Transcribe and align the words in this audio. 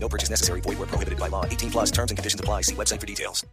No 0.00 0.08
purchase 0.08 0.30
necessary. 0.30 0.60
Void 0.60 0.78
where 0.78 0.86
prohibited 0.88 1.18
by 1.18 1.28
law. 1.28 1.44
18 1.44 1.70
plus 1.70 1.90
terms 1.90 2.10
and 2.10 2.16
conditions 2.18 2.40
apply. 2.40 2.62
See 2.62 2.74
website 2.74 3.00
for 3.00 3.06
details. 3.06 3.44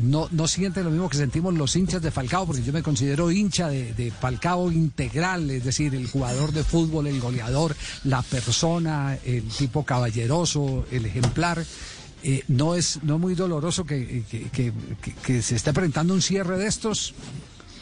No, 0.00 0.28
no 0.30 0.46
siente 0.46 0.84
lo 0.84 0.90
mismo 0.90 1.08
que 1.08 1.16
sentimos 1.16 1.52
los 1.54 1.74
hinchas 1.74 2.00
de 2.00 2.12
Falcao, 2.12 2.46
porque 2.46 2.62
yo 2.62 2.72
me 2.72 2.84
considero 2.84 3.32
hincha 3.32 3.68
de, 3.68 3.92
de 3.94 4.12
Falcao 4.12 4.70
integral, 4.70 5.50
es 5.50 5.64
decir, 5.64 5.92
el 5.92 6.08
jugador 6.08 6.52
de 6.52 6.62
fútbol, 6.62 7.08
el 7.08 7.20
goleador, 7.20 7.74
la 8.04 8.22
persona, 8.22 9.18
el 9.24 9.42
tipo 9.48 9.84
caballeroso, 9.84 10.86
el 10.92 11.04
ejemplar. 11.06 11.64
Eh, 12.22 12.44
no 12.46 12.76
es 12.76 13.00
no 13.02 13.14
es 13.16 13.20
muy 13.20 13.34
doloroso 13.34 13.84
que, 13.84 14.24
que, 14.30 14.48
que- 14.50 14.72
que- 15.02 15.14
que 15.14 15.42
se 15.42 15.56
esté 15.56 15.72
presentando 15.72 16.14
un 16.14 16.22
cierre 16.22 16.58
de 16.58 16.66
estos 16.68 17.14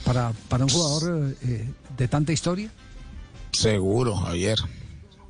para, 0.05 0.33
para 0.48 0.65
un 0.65 0.70
jugador 0.70 1.34
eh, 1.43 1.69
de 1.98 2.09
tanta 2.09 2.33
historia. 2.33 2.70
Seguro, 3.53 4.17
Javier. 4.17 4.59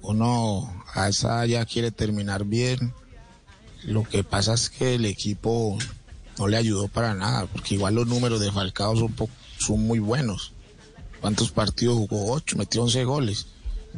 Uno 0.02 0.75
a 0.96 1.08
esa 1.08 1.44
ya 1.46 1.64
quiere 1.64 1.90
terminar 1.90 2.44
bien. 2.44 2.92
Lo 3.84 4.02
que 4.02 4.24
pasa 4.24 4.54
es 4.54 4.68
que 4.70 4.94
el 4.94 5.04
equipo 5.04 5.78
no 6.38 6.48
le 6.48 6.56
ayudó 6.56 6.88
para 6.88 7.14
nada, 7.14 7.46
porque 7.46 7.74
igual 7.74 7.94
los 7.94 8.06
números 8.06 8.40
de 8.40 8.50
Falcao 8.50 8.96
son, 8.96 9.12
po- 9.12 9.30
son 9.58 9.86
muy 9.86 9.98
buenos. 10.00 10.52
¿Cuántos 11.20 11.50
partidos 11.50 11.96
jugó? 11.96 12.32
Ocho, 12.32 12.56
metió 12.56 12.82
11 12.82 13.04
goles, 13.04 13.46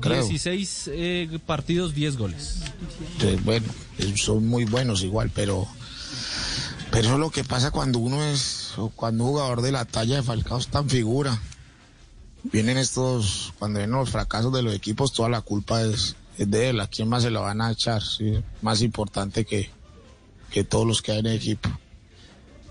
creo. 0.01 0.23
16 0.27 0.91
eh, 0.93 1.39
partidos, 1.47 1.95
10 1.95 2.17
goles. 2.17 2.57
Entonces, 3.15 3.45
bueno, 3.45 3.67
eh, 3.99 4.15
son 4.17 4.47
muy 4.47 4.65
buenos 4.65 5.03
igual, 5.03 5.31
pero 5.35 5.67
pero 6.91 7.05
eso 7.05 7.15
es 7.15 7.21
lo 7.21 7.31
que 7.31 7.45
pasa 7.45 7.71
cuando 7.71 7.99
uno 7.99 8.25
es 8.25 8.73
o 8.79 8.89
cuando 8.89 9.25
un 9.25 9.31
jugador 9.31 9.61
de 9.63 9.73
la 9.73 9.85
talla 9.85 10.17
de 10.17 10.23
Falcao 10.23 10.59
es 10.59 10.69
tan 10.69 10.89
figura. 10.89 11.39
Vienen 12.45 12.79
estos, 12.79 13.53
cuando 13.59 13.79
vienen 13.81 13.97
los 13.99 14.11
fracasos 14.11 14.53
de 14.53 14.63
los 14.63 14.75
equipos, 14.75 15.13
toda 15.13 15.29
la 15.29 15.41
culpa 15.43 15.83
es, 15.83 16.15
es 16.39 16.51
de 16.51 16.71
él. 16.71 16.81
¿A 16.81 16.87
quién 16.87 17.09
más 17.09 17.23
se 17.25 17.31
la 17.31 17.41
van 17.41 17.61
a 17.61 17.71
echar? 17.73 18.03
Sí, 18.03 18.35
más 18.63 18.81
importante 18.83 19.45
que, 19.45 19.71
que 20.51 20.65
todos 20.65 20.87
los 20.87 21.03
que 21.03 21.13
hay 21.13 21.19
en 21.19 21.27
el 21.27 21.37
equipo. 21.37 21.69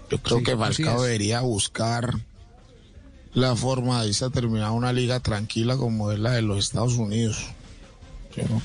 Yo 0.10 0.18
creo 0.20 0.38
Sí, 0.40 0.44
que 0.46 0.56
Falcao 0.58 1.04
debería 1.04 1.42
buscar 1.42 2.14
la 3.34 3.56
forma 3.56 4.02
de 4.02 4.08
irse 4.10 4.26
a 4.26 4.30
terminar 4.30 4.72
una 4.72 4.94
liga 4.94 5.20
tranquila 5.20 5.76
como 5.78 6.12
es 6.12 6.20
la 6.20 6.32
de 6.32 6.42
los 6.42 6.60
Estados 6.60 6.94
Unidos. 6.94 7.38
¿sí, 8.34 8.42
no? 8.50 8.62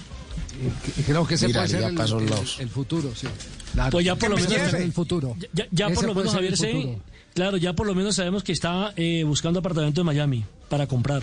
Y 0.99 1.03
Creo 1.03 1.27
que 1.27 1.35
ese 1.35 1.49
puede 1.49 1.69
ser 1.69 1.83
el, 1.83 2.69
futuro, 2.69 3.13
sí. 3.15 3.27
Claro. 3.73 3.91
Pues 3.91 4.05
ya 4.05 4.15
por 4.17 4.31
lo 4.31 4.37
menos- 4.37 4.75
el 4.75 4.93
futuro. 4.93 5.37
Ya, 5.53 5.67
ya 5.71 5.89
por 5.91 6.05
lo 6.05 6.15
menos, 6.15 6.33
Javier, 6.33 6.57
sí. 6.57 6.99
Claro, 7.35 7.57
ya 7.57 7.73
por 7.73 7.87
lo 7.87 7.95
menos 7.95 8.17
sabemos 8.17 8.43
que 8.45 8.53
está 8.53 8.93
eh, 8.97 9.25
buscando 9.25 9.59
apartamento 9.61 10.03
en 10.03 10.07
Miami 10.07 10.45
para 10.69 10.87
comprar. 10.87 11.23